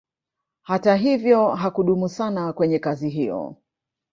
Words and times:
Hata 0.61 0.95
hivyo 0.95 1.49
hakudumu 1.49 2.09
sana 2.09 2.53
kwenye 2.53 2.79
kazi 2.79 3.09
hiyo 3.09 3.55